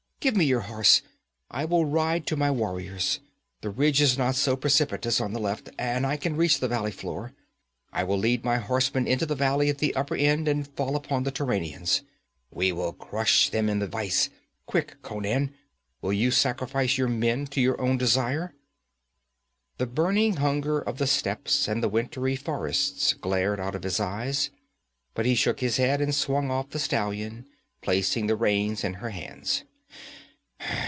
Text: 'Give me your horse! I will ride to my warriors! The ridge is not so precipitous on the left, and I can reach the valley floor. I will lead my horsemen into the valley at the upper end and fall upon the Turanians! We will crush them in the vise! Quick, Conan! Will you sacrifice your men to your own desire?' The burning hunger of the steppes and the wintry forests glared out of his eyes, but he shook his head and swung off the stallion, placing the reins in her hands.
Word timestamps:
'Give 0.23 0.35
me 0.35 0.45
your 0.45 0.59
horse! 0.69 1.01
I 1.49 1.65
will 1.65 1.85
ride 1.87 2.27
to 2.27 2.35
my 2.35 2.51
warriors! 2.51 3.19
The 3.61 3.71
ridge 3.71 3.99
is 3.99 4.19
not 4.19 4.35
so 4.35 4.55
precipitous 4.55 5.19
on 5.19 5.33
the 5.33 5.39
left, 5.39 5.71
and 5.79 6.05
I 6.05 6.15
can 6.15 6.35
reach 6.37 6.59
the 6.59 6.67
valley 6.67 6.91
floor. 6.91 7.33
I 7.91 8.03
will 8.03 8.19
lead 8.19 8.45
my 8.45 8.57
horsemen 8.59 9.07
into 9.07 9.25
the 9.25 9.33
valley 9.33 9.67
at 9.67 9.79
the 9.79 9.95
upper 9.95 10.13
end 10.15 10.47
and 10.47 10.67
fall 10.67 10.95
upon 10.95 11.23
the 11.23 11.31
Turanians! 11.31 12.03
We 12.51 12.71
will 12.71 12.93
crush 12.93 13.49
them 13.49 13.67
in 13.67 13.79
the 13.79 13.87
vise! 13.87 14.29
Quick, 14.67 15.01
Conan! 15.01 15.55
Will 16.03 16.13
you 16.13 16.29
sacrifice 16.29 16.99
your 16.99 17.07
men 17.09 17.47
to 17.47 17.59
your 17.59 17.81
own 17.81 17.97
desire?' 17.97 18.53
The 19.79 19.87
burning 19.87 20.35
hunger 20.35 20.77
of 20.81 20.99
the 20.99 21.07
steppes 21.07 21.67
and 21.67 21.81
the 21.81 21.89
wintry 21.89 22.35
forests 22.35 23.13
glared 23.15 23.59
out 23.59 23.73
of 23.73 23.81
his 23.81 23.99
eyes, 23.99 24.51
but 25.15 25.25
he 25.25 25.33
shook 25.33 25.61
his 25.61 25.77
head 25.77 25.99
and 25.99 26.13
swung 26.13 26.51
off 26.51 26.69
the 26.69 26.77
stallion, 26.77 27.47
placing 27.81 28.27
the 28.27 28.35
reins 28.35 28.83
in 28.83 28.93
her 29.01 29.09
hands. 29.09 29.63